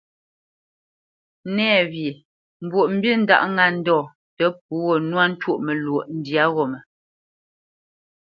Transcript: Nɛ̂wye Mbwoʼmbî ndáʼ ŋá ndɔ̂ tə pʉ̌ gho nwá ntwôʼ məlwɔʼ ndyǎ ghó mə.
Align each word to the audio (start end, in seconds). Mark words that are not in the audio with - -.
Nɛ̂wye 1.55 2.09
Mbwoʼmbî 2.63 3.09
ndáʼ 3.23 3.43
ŋá 3.55 3.65
ndɔ̂ 3.77 3.99
tə 4.37 4.45
pʉ̌ 4.63 4.75
gho 4.85 4.95
nwá 5.09 5.23
ntwôʼ 5.31 5.57
məlwɔʼ 5.65 6.05
ndyǎ 6.17 6.43
ghó 6.53 6.63
mə. 6.71 6.79